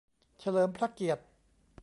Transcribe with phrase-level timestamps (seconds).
[0.39, 1.23] 'เฉลิมพระเกียรติ'